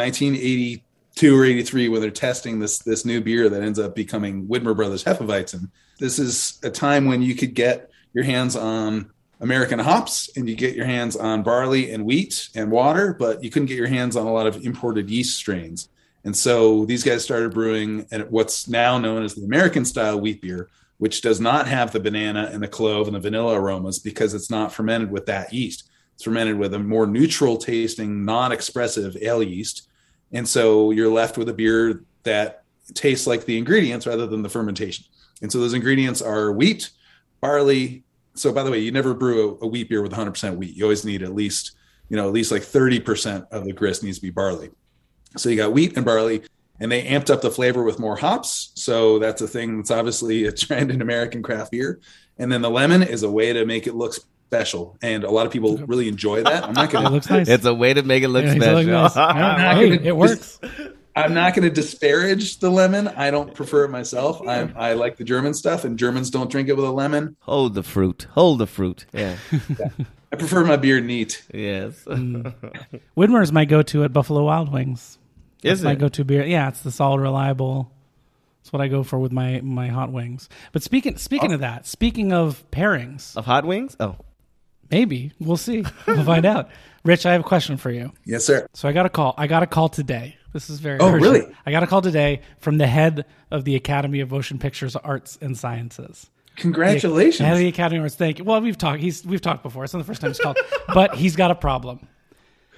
[1.16, 4.76] 1982 or 83 when they're testing this this new beer that ends up becoming Widmer
[4.76, 5.70] Brothers Hefeweizen.
[5.98, 10.54] This is a time when you could get your hands on American hops and you
[10.54, 14.14] get your hands on barley and wheat and water, but you couldn't get your hands
[14.14, 15.88] on a lot of imported yeast strains.
[16.24, 20.42] And so these guys started brewing at what's now known as the American style wheat
[20.42, 24.34] beer, which does not have the banana and the clove and the vanilla aromas because
[24.34, 25.88] it's not fermented with that yeast.
[26.14, 29.88] It's fermented with a more neutral tasting, non expressive ale yeast.
[30.32, 34.48] And so you're left with a beer that tastes like the ingredients rather than the
[34.48, 35.04] fermentation.
[35.42, 36.90] And so those ingredients are wheat,
[37.40, 38.04] barley.
[38.34, 40.76] So by the way, you never brew a, a wheat beer with 100% wheat.
[40.76, 41.72] You always need at least,
[42.08, 44.70] you know, at least like 30% of the grist needs to be barley.
[45.36, 46.42] So you got wheat and barley,
[46.80, 48.72] and they amped up the flavor with more hops.
[48.74, 52.00] So that's a thing that's obviously a trend in American craft beer.
[52.38, 54.14] And then the lemon is a way to make it look
[54.46, 56.64] special, and a lot of people really enjoy that.
[56.64, 57.48] I'm not gonna it looks nice.
[57.48, 58.74] It's a way to make it look Yeah, it special.
[58.82, 59.16] looks nice.
[59.16, 60.60] not Hey, gonna it works.
[61.16, 63.08] I'm not going to disparage the lemon.
[63.08, 64.46] I don't prefer it myself.
[64.46, 67.36] I, I like the German stuff, and Germans don't drink it with a lemon.
[67.40, 68.26] Hold the fruit.
[68.32, 69.06] Hold the fruit.
[69.14, 69.36] Yeah.
[70.32, 71.42] I prefer my beer neat.
[71.54, 72.04] yes.
[72.06, 72.54] Mm.
[73.16, 75.18] Widmer is my go-to at Buffalo Wild Wings.
[75.62, 75.84] Is it?
[75.86, 75.98] my it?
[75.98, 76.44] go-to beer.
[76.44, 77.90] Yeah, it's the solid, reliable.
[78.60, 80.50] It's what I go for with my my hot wings.
[80.72, 81.54] But speaking speaking oh.
[81.54, 83.96] of that, speaking of pairings, Of hot wings?
[84.00, 84.16] Oh.
[84.90, 85.84] Maybe we'll see.
[86.06, 86.68] We'll find out.
[87.04, 88.12] Rich, I have a question for you.
[88.24, 88.66] Yes, sir.
[88.74, 89.34] So I got a call.
[89.38, 90.36] I got a call today.
[90.52, 91.22] This is very Oh, urgent.
[91.22, 91.54] really?
[91.64, 95.38] I got a call today from the head of the Academy of Motion Pictures Arts
[95.40, 96.30] and Sciences.
[96.56, 97.46] Congratulations.
[97.46, 98.14] Head of the Academy of Arts.
[98.16, 98.44] Thank you.
[98.44, 99.00] Well, we've talked.
[99.00, 99.84] He's we've talked before.
[99.84, 100.56] It's not the first time he's called,
[100.94, 102.08] but he's got a problem.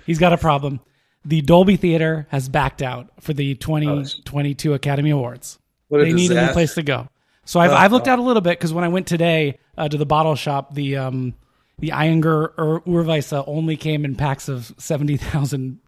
[0.05, 0.81] He's got a problem.
[1.25, 5.59] The Dolby Theater has backed out for the 2022 Academy Awards.
[5.89, 7.09] What a they need a new place to go.
[7.45, 9.97] So I've, I've looked out a little bit because when I went today uh, to
[9.97, 11.35] the bottle shop, the um,
[11.79, 15.79] the Ayinger Ur- Urweisse only came in packs of seventy thousand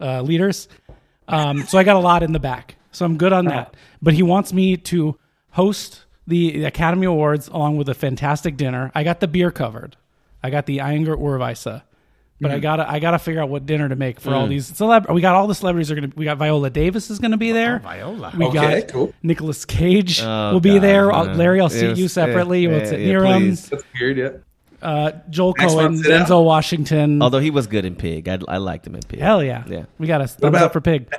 [0.00, 0.68] uh, liters.
[1.26, 2.76] Um, so I got a lot in the back.
[2.92, 3.74] So I'm good on that.
[4.00, 5.18] But he wants me to
[5.50, 8.90] host the Academy Awards along with a fantastic dinner.
[8.94, 9.96] I got the beer covered.
[10.42, 11.64] I got the Ayinger Urweisse.
[12.40, 12.56] But Mm-hmm.
[12.56, 15.12] I gotta I gotta figure out what dinner to make for all these celeb.
[15.12, 16.12] We got all the celebrities are gonna.
[16.14, 17.80] We got Viola Davis is gonna be there.
[17.80, 18.32] Viola.
[18.38, 19.12] We Okay, got cool.
[19.24, 21.06] Nicolas Cage Oh, will be God, there.
[21.06, 21.16] yeah.
[21.16, 22.62] I'll- Larry, I'll It seat was- you separately.
[22.62, 23.42] yeah, We'll sit yeah, near him.
[23.42, 23.68] please.
[23.68, 24.18] That's weird.
[24.18, 24.28] Yeah.
[24.80, 26.18] Uh, Joel Max Cohen, Sydow?
[26.24, 27.20] Denzel Washington.
[27.22, 29.20] Although he was good in Pig, I, I liked him in Pig.
[29.20, 29.64] Hell yeah.
[29.66, 29.84] Yeah.
[29.98, 31.12] We got a thumbs about- up for Pig.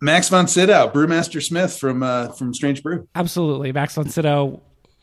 [0.00, 3.06] Max von Sydow, Brewmaster Smith from uh, from Strange Brew.
[3.14, 3.70] Absolutely.
[3.70, 4.60] Max von Sydow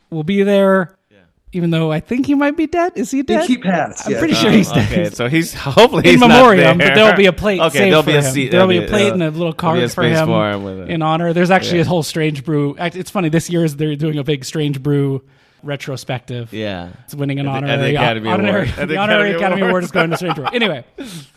[0.09, 0.97] will be there.
[1.09, 1.19] Yeah.
[1.53, 2.91] Even though I think he might be dead.
[2.97, 3.47] Is he dead?
[3.47, 4.19] he passed, I'm yeah.
[4.19, 4.91] pretty Oh, sure he's dead.
[4.91, 6.95] Okay, so he's hopefully in he's not memoriam, but there.
[6.95, 8.33] there'll be a plate Okay, there'll be a him.
[8.33, 8.51] seat.
[8.51, 10.63] There'll be a uh, plate and a little there'll card a for him, for him
[10.65, 10.89] with it.
[10.89, 11.31] in honor.
[11.31, 12.75] There's actually a whole Strange Brew.
[12.77, 13.29] It's funny.
[13.29, 15.23] This year is they're doing a big Strange Brew
[15.63, 16.53] retrospective.
[16.53, 16.89] Yeah.
[17.05, 18.69] It's winning an At honorary, the Academy honorary, Award.
[18.69, 19.69] At the the honorary Academy Academy Award.
[19.71, 20.45] Award is going to Strange Brew.
[20.45, 20.85] Anyway,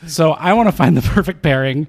[0.07, 1.89] so I want to find the perfect pairing.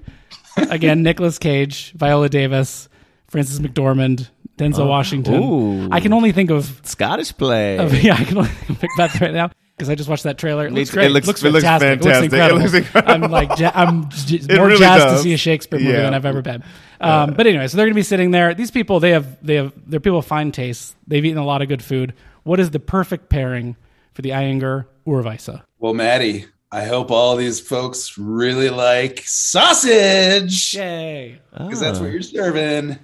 [0.56, 2.88] Again, Nicolas Cage, Viola Davis,
[3.26, 4.86] Frances McDormand, Denzel oh.
[4.86, 5.34] Washington.
[5.34, 5.52] Oh.
[5.52, 5.88] Ooh.
[5.90, 7.78] I can only think of, Scottish play.
[7.78, 10.38] of yeah, I can only think of Macbeth right now because I just watched that
[10.38, 10.66] trailer.
[10.66, 11.06] It Me looks great.
[11.06, 12.02] It looks- looks it looks fantastic.
[12.02, 12.32] fantastic.
[12.32, 13.14] It It looks looks incredible.
[13.14, 13.24] incredible.
[13.24, 16.02] I'm like, ja- I'm j- more really jazzed to see a Shakespeare movie Yeah.
[16.02, 16.62] than I've ever been.
[17.00, 18.54] Um, but anyway, so they're going to be sitting there.
[18.54, 20.94] These people, they have, they have, they're people of fine taste.
[21.06, 22.14] They've eaten a lot of good food.
[22.44, 23.76] What is the perfect pairing
[24.12, 25.60] for the Ayinger Urweisse?
[25.78, 31.40] Well, Maddie, I hope all these folks really like sausage Yay!
[31.52, 32.98] because that's what you're serving.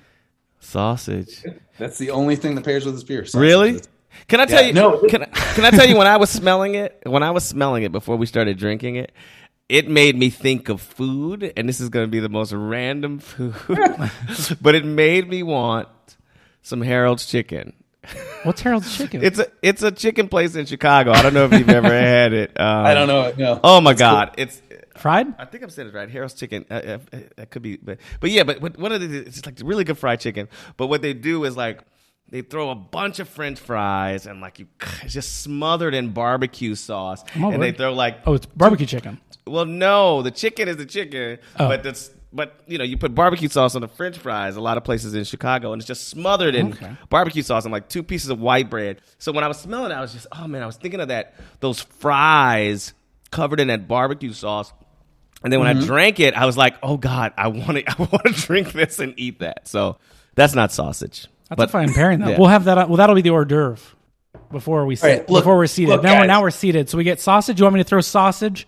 [0.60, 1.42] Sausage.
[1.78, 3.24] That's the only thing that pairs with this beer.
[3.24, 3.40] Sausage.
[3.40, 3.80] Really?
[4.28, 4.72] Can I tell Yeah, you?
[4.74, 4.98] no.
[5.08, 7.00] Can, I- can I tell you when I was smelling it?
[7.04, 9.12] When I was smelling it before we started drinking it,
[9.68, 13.18] it made me think of food, and this is going to be the most random
[13.20, 13.54] food,
[14.60, 15.88] but it made me want
[16.62, 17.74] some Harold's chicken.
[18.44, 19.22] What's Harold's Chicken?
[19.22, 21.12] It's a it's a chicken place in Chicago.
[21.12, 22.58] I don't know if you've ever had it.
[22.58, 23.32] Um, I don't know.
[23.36, 23.60] No.
[23.62, 24.60] Oh my god, it's.
[24.96, 25.26] fried.
[25.38, 26.08] I think I'm saying it right.
[26.10, 26.64] Harold's Chicken.
[26.70, 28.44] Uh, uh, uh, that could be, but but yeah.
[28.44, 29.18] But what, what are they?
[29.18, 30.48] It's like really good fried chicken.
[30.78, 31.82] But what they do is like
[32.30, 34.66] they throw a bunch of French fries and like you
[35.02, 39.20] it's just smothered in barbecue sauce, and they throw like Oh, it's barbecue chicken.
[39.46, 41.68] well, no, the chicken is the chicken, Oh.
[41.68, 44.54] but that's but you know you put barbecue sauce on the French fries.
[44.54, 46.92] A lot of places in Chicago, and it's just smothered in Okay.
[47.08, 49.00] barbecue sauce and like two pieces of white bread.
[49.18, 51.08] So when I was smelling it, I was just oh man, I was thinking of
[51.08, 52.92] that those fries
[53.30, 54.72] covered in that barbecue sauce.
[55.42, 55.84] And then when Mm-hmm.
[55.84, 58.72] I drank it, I was like, "Oh God, I want to, I want to drink
[58.72, 59.96] this and eat that." So
[60.34, 61.26] that's not sausage.
[61.50, 62.20] That's but a fine pairing.
[62.20, 62.28] Though.
[62.30, 62.38] yeah.
[62.38, 62.88] We'll have that.
[62.88, 63.76] Well, that'll be the hors d'oeuvre
[64.50, 65.90] before we sit, right, look- before we're seated.
[65.90, 66.88] look, now, we're, now we're seated.
[66.88, 67.58] So we get sausage.
[67.60, 68.66] You want me to throw sausage?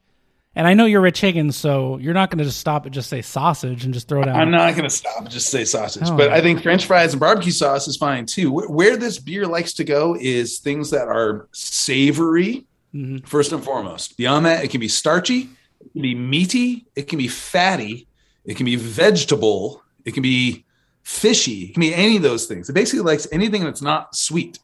[0.54, 3.08] And I know you're Rich Higgins, so you're not going to just stop and just
[3.08, 4.36] say sausage and just throw it out.
[4.36, 6.14] I'm not going to stop and just say sausage, Oh.
[6.16, 8.52] but I think French fries and barbecue sauce is fine too.
[8.52, 13.24] Where, where this beer likes to go is things that are savory, Mm-hmm.
[13.26, 14.18] first and foremost.
[14.18, 15.48] Beyond that, it can be starchy,
[15.80, 18.06] it can be meaty, it can be fatty,
[18.44, 20.66] it can be vegetable, it can be
[21.02, 22.68] fishy, it can be any of those things.
[22.68, 24.58] It basically likes anything that's not sweet.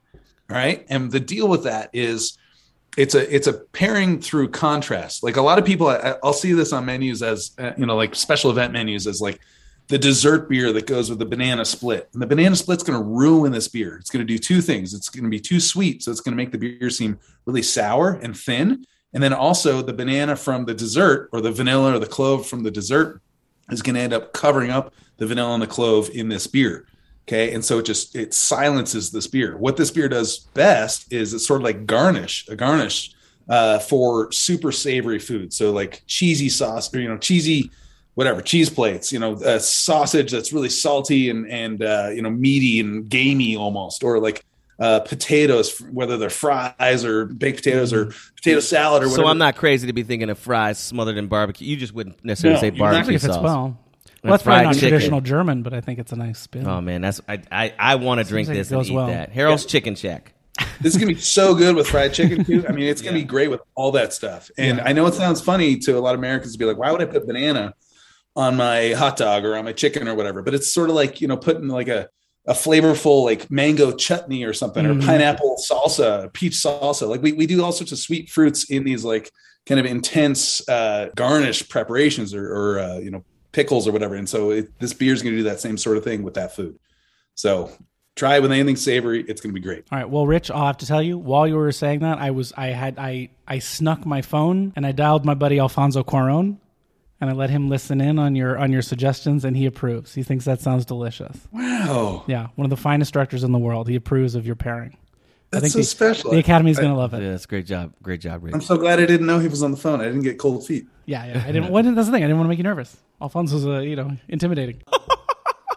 [0.48, 0.86] Right.
[0.88, 2.38] And the deal with that is
[2.96, 5.22] it's a it's a pairing through contrast.
[5.22, 7.96] Like a lot of people, I, I'll see this on menus as uh, you know,
[7.96, 9.40] like special event menus as like
[9.88, 12.08] the dessert beer that goes with the banana split.
[12.12, 13.96] And the banana split's going to ruin this beer.
[13.96, 14.94] It's going to do two things.
[14.94, 17.62] It's going to be too sweet, so it's going to make the beer seem really
[17.62, 18.84] sour and thin.
[19.14, 22.62] And then also the banana from the dessert or the vanilla or the clove from
[22.62, 23.22] the dessert
[23.70, 26.86] is going to end up covering up the vanilla and the clove in this beer.
[27.26, 27.52] Okay.
[27.52, 29.56] And so it just it silences this beer.
[29.58, 33.14] What this beer does best is it's sort of like garnish, a garnish
[33.48, 35.52] uh, for super savory food.
[35.52, 37.70] So like cheesy sauce or you know, cheesy
[38.14, 42.30] whatever, cheese plates, you know, uh, sausage that's really salty and and uh, you know,
[42.30, 44.44] meaty and gamey almost, or like
[44.78, 49.22] uh, potatoes, whether they're fries or baked potatoes or potato salad or whatever.
[49.22, 51.66] so I'm not crazy to be thinking of fries smothered in barbecue.
[51.68, 53.42] You just wouldn't necessarily No, say you're not I barbecue think it fits sauce.
[53.44, 53.78] well.
[54.24, 54.88] Well, that's probably fried not chicken.
[54.88, 56.66] traditional German, but I think it's a nice spin.
[56.66, 58.94] Oh man, that's I I, I want to drink like it this and goes eat
[58.94, 59.06] well.
[59.06, 59.30] that.
[59.30, 60.32] Harold's Chicken Shack.
[60.80, 62.66] this is gonna be so good with fried chicken too.
[62.68, 64.50] I mean, it's gonna be great with all that stuff.
[64.58, 66.90] And I know it sounds funny to a lot of Americans to be like, why
[66.90, 67.74] would I put banana
[68.34, 70.42] on my hot dog or on my chicken or whatever?
[70.42, 72.08] But it's sort of like, you know, putting like a
[72.48, 75.02] a flavorful like mango chutney or something Mhm.
[75.02, 77.06] or pineapple salsa, peach salsa.
[77.06, 79.30] Like we, we do all sorts of sweet fruits in these like
[79.66, 84.14] kind of intense uh, garnish preparations or, or uh, you know pickles or whatever.
[84.14, 86.34] And so it, this beer is going to do that same sort of thing with
[86.34, 86.78] that food.
[87.34, 87.70] So
[88.16, 89.22] try it with anything savory.
[89.28, 89.84] It's going to be great.
[89.92, 90.08] All right.
[90.08, 91.18] Well, Rich, I'll have to tell you.
[91.18, 94.86] While you were saying that, I was I had I I snuck my phone and
[94.86, 96.56] I dialed my buddy Alfonso Cuaron,
[97.20, 100.14] and I let him listen in on your on your suggestions, and he approves.
[100.14, 101.48] He thinks that sounds delicious.
[101.52, 102.24] Wow.
[102.26, 103.88] Yeah, one of the finest directors in the world.
[103.88, 104.96] He approves of your pairing.
[105.52, 106.30] I That's think so the, special.
[106.30, 107.22] The Academy's going to love it.
[107.22, 107.94] Yeah, that's great job.
[108.02, 108.54] Great job, Rich.
[108.54, 110.00] I'm so glad I didn't know he was on the phone.
[110.02, 110.86] I didn't get cold feet.
[111.06, 111.42] Yeah, yeah.
[111.46, 111.70] I didn't.
[111.70, 112.22] What, that's the thing.
[112.22, 112.94] I didn't want to make you nervous.
[113.20, 114.82] Alfonso's, uh, you know, intimidating.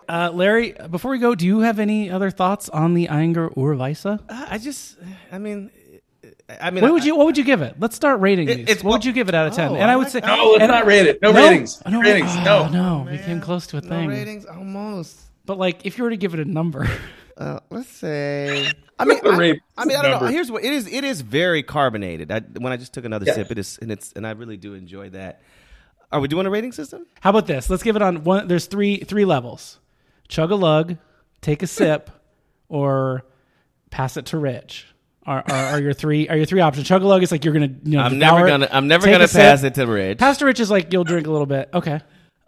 [0.10, 4.20] Uh, Larry, before we go, do you have any other thoughts on the Ayinger Urweisa?
[4.28, 4.98] Uh, I just,
[5.32, 5.72] I mean,
[6.62, 7.76] I mean, What would you What would you give it?
[7.80, 8.64] Let's start rating It- these.
[8.70, 9.72] it's- what would you give it out of ten?
[9.72, 10.20] Oh, and I I would say.
[10.20, 11.22] No, let's and- not rate it.
[11.22, 11.44] No, No?
[11.50, 11.82] ratings.
[11.88, 12.32] No, ratings.
[12.36, 12.68] oh, no.
[13.04, 13.90] no, we came close to a thing.
[13.90, 14.10] no thing.
[14.10, 15.20] ratings almost.
[15.46, 16.88] But like, if you were to give it a number,
[17.38, 18.68] Uh, let's say.
[19.00, 19.30] I mean, I,
[19.78, 20.28] I mean, I don't know.
[20.28, 20.86] Here's what it is.
[20.86, 22.32] It is very carbonated.
[22.32, 23.34] I, when I just took another Yeah.
[23.34, 25.42] sip, it is, and it's, and I really do enjoy that.
[26.12, 27.08] Are we doing a rating system?
[27.22, 27.68] how about this?
[27.70, 28.48] Let's give it on one.
[28.48, 29.80] There's three three levels:
[30.28, 30.98] chug a lug,
[31.42, 32.12] take a sip,
[32.70, 33.24] or
[33.90, 34.91] pass it to Rich.
[35.26, 36.88] Are, are, are your three are your three options?
[36.88, 38.68] Chug a lug is like you're gonna you know I'm never gonna.
[38.72, 39.42] I'm never gonna sip.
[39.42, 40.18] pass it to Rich.
[40.18, 41.70] Pass to Rich is like you'll drink a little bit.
[41.74, 42.02] Okay.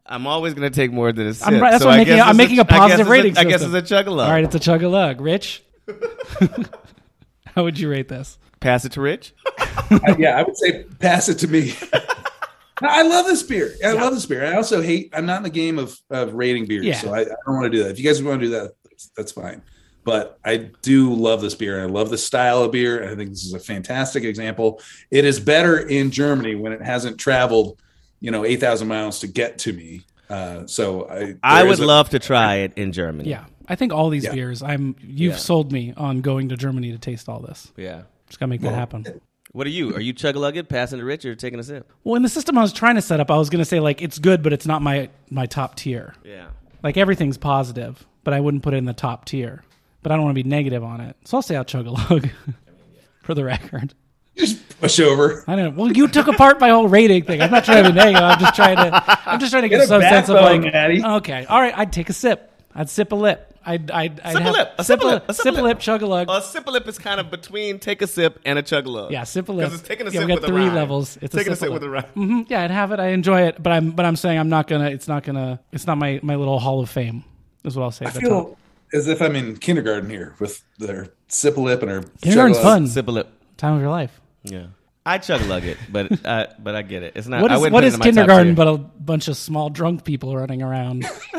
[0.05, 1.47] I'm always gonna take more than a sip.
[1.47, 3.38] I'm right- that's so what I'm making- guess I'm making a I guess positive rating
[3.38, 4.27] I guess it's a chug a lug.
[4.27, 5.21] All right, it's a chug a lug.
[5.21, 5.63] Rich,
[7.45, 8.38] how would you rate this?
[8.59, 9.33] Pass it to Rich.
[9.59, 11.73] I- uh, yeah, I would say pass it to me.
[12.81, 13.75] I love this beer.
[13.86, 14.45] I love this beer.
[14.45, 15.09] I also hate.
[15.13, 16.99] I'm not in the game of, of rating beers, Yeah.
[16.99, 17.91] so I, I don't want to do that.
[17.91, 19.62] If you guys want to do that, that's, that's fine.
[20.03, 21.79] But I do love this beer.
[21.79, 23.09] and I love the style of beer.
[23.09, 24.81] I think this is a fantastic example.
[25.11, 27.79] It is better in Germany when it hasn't traveled,
[28.19, 30.01] you know, eight thousand miles to get to me.
[30.29, 33.29] Uh, so I, I would a- love to try it in Germany.
[33.29, 34.33] Yeah, I think all these Yeah.
[34.33, 34.61] beers.
[34.63, 35.37] I'm you've Yeah.
[35.37, 37.71] sold me on going to Germany to taste all this.
[37.77, 38.03] Yeah.
[38.27, 39.05] Just gotta make that Well, happen.
[39.51, 39.93] What are you?
[39.95, 41.91] Are you chug a lugging, passing to Rich, or taking a sip?
[42.03, 44.01] Well, in the system I was trying to set up, I was gonna say like
[44.01, 46.15] it's good, but it's not my my top tier.
[46.25, 46.47] Yeah.
[46.81, 49.63] Like everything's positive, but I wouldn't put it in the top tier.
[50.03, 51.91] But I don't want to be negative on it, so I'll say I'll chug a
[51.91, 52.29] lug.
[53.23, 53.93] For the record,
[54.35, 55.45] just push over.
[55.47, 55.81] I don't know.
[55.83, 57.41] Well, you took apart my whole rating thing.
[57.41, 58.21] I'm not trying to be negative.
[58.21, 59.19] I'm just trying to.
[59.25, 60.59] I'm just trying to get, Get some sense of like.
[60.61, 61.01] Maddie.
[61.01, 61.73] Okay, all right.
[61.77, 62.51] I'd take a sip.
[62.75, 63.49] I'd sip a lip.
[63.65, 63.89] I'd.
[63.91, 64.19] I'd.
[64.19, 65.61] I'd Sip a have, lip, a Sip sip a lip, a Sip sip a a
[65.61, 65.63] lip.
[65.63, 65.79] lip.
[65.79, 66.27] Chug a lug.
[66.29, 68.89] A sip a lip is kind of between take a sip and a chug a
[68.91, 69.11] lug.
[69.13, 69.67] Yeah, sip a lip.
[69.67, 70.75] Because it's taking a Yeah, sip we got with three a rhyme.
[70.75, 71.17] levels.
[71.21, 72.03] It's taking a a sip sip with a rhyme.
[72.13, 72.99] hmm Yeah, I'd have it.
[72.99, 74.89] I enjoy it, but I'm but I'm saying I'm not gonna.
[74.89, 75.61] It's not gonna.
[75.71, 77.23] It's not my my little Hall of Fame.
[77.63, 78.03] Is what I'll say.
[78.05, 78.57] I at feel top.
[78.93, 82.65] As if I'm in kindergarten here with their sip a lip and her Kindergarten's chug
[82.65, 82.77] a lug.
[82.79, 82.88] fun.
[82.88, 83.29] Sip a lip.
[83.58, 84.21] Time of your life.
[84.43, 84.67] Yeah.
[85.06, 87.13] I chug a lug it, but I, but I get it.
[87.15, 87.41] It's not.
[87.41, 88.77] what is, I is wouldn't what put it is in my top kindergarten but a
[88.77, 91.06] bunch of small drunk people running around?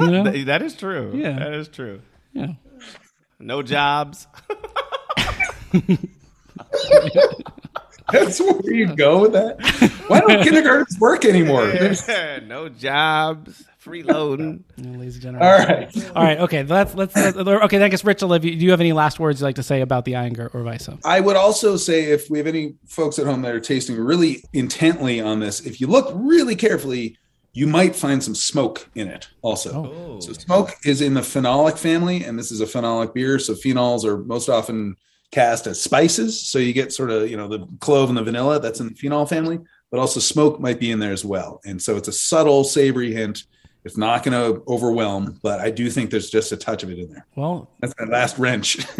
[0.00, 0.30] you know?
[0.32, 1.12] Th- that is true.
[1.14, 1.38] Yeah.
[1.38, 2.00] that is true.
[2.32, 2.54] Yeah.
[3.38, 4.26] No jobs.
[8.12, 9.58] That's where you go with that.
[10.08, 11.66] Why don't kindergartens work anymore?
[11.72, 12.08] There's-
[12.46, 13.64] no jobs.
[13.84, 14.62] Freeloading.
[14.76, 15.88] Yeah, Ladies and All gentlemen.
[15.92, 16.10] right.
[16.16, 16.38] All right.
[16.38, 16.62] Okay.
[16.62, 17.82] Let's let's, let's okay.
[17.82, 20.04] I guess Rich, Olivia, do you have any last words you'd like to say about
[20.04, 20.98] the Ayinger or Visa?
[21.04, 24.44] I would also say if we have any folks at home that are tasting really
[24.52, 27.18] intently on this, if you look really carefully,
[27.54, 29.92] you might find some smoke in it also.
[29.92, 30.20] Oh.
[30.20, 33.40] So smoke is in the phenolic family, and this is a phenolic beer.
[33.40, 34.94] So phenols are most often
[35.32, 36.40] cast as spices.
[36.46, 38.94] So you get sort of, you know, the clove and the vanilla that's in the
[38.94, 39.58] phenol family,
[39.92, 41.60] but also smoke might be in there as well.
[41.66, 43.44] And so it's a subtle savory hint.
[43.84, 46.98] It's not going to overwhelm, but I do think there's just a touch of it
[46.98, 47.26] in there.
[47.36, 48.76] Well, That's my last wrench.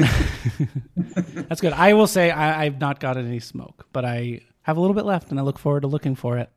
[0.96, 1.72] that's good.
[1.72, 5.06] I will say I, I've not gotten any smoke, but I have a little bit
[5.06, 6.50] left, and I look forward to looking for it.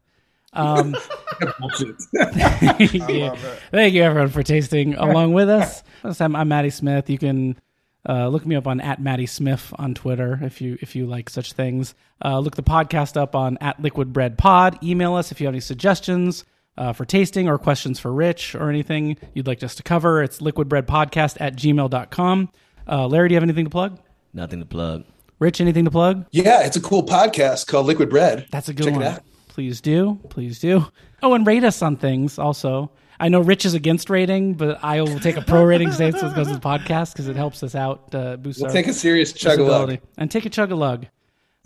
[0.52, 0.95] Um,
[1.39, 3.34] thank, you.
[3.71, 5.82] Thank you, everyone, for tasting along with us.
[6.04, 7.10] This time, I'm Maddie Smith.
[7.10, 7.58] You can
[8.07, 11.29] uh, look me up on at Maddie Smith on Twitter if you if you like
[11.29, 11.95] such things.
[12.23, 14.81] Uh, look the podcast up on at Liquid Bread Pod.
[14.83, 16.45] Email us if you have any suggestions
[16.77, 20.21] uh, for tasting or questions for Rich or anything you'd like us to cover.
[20.21, 22.49] It's liquidbreadpodcast at gmail.com.
[22.87, 23.99] Uh, Larry, do you have anything to plug?
[24.33, 25.05] Nothing to plug.
[25.39, 26.25] Rich, anything to plug?
[26.31, 28.47] Yeah, it's a cool podcast called Liquid Bread.
[28.51, 29.03] That's a good Check one.
[29.03, 29.21] it out.
[29.47, 30.19] Please do.
[30.29, 30.85] Please do.
[31.23, 32.91] Oh, and rate us on things also.
[33.19, 36.32] I know Rich is against rating, but I will take a pro rating stance when
[36.32, 38.93] it goes the podcast because it helps us out, uh, boost We'll our take a
[38.93, 39.97] serious chug a lug.
[40.17, 41.08] And take a chug a lug.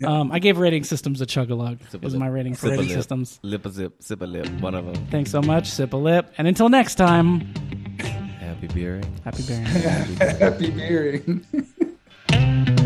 [0.02, 1.78] Um, I gave rating systems a chug a lug.
[1.90, 2.96] Sip a Is my rating for Sip a rating lip.
[2.96, 3.38] systems.
[3.42, 4.02] Lip a zip.
[4.02, 4.48] Sip a lip.
[4.60, 5.06] One of them.
[5.10, 5.68] Thanks so much.
[5.68, 6.32] Sip a lip.
[6.38, 7.40] And until next time,
[8.38, 9.20] Happy beering.
[9.24, 9.66] happy bearing.
[10.38, 11.44] Happy beering.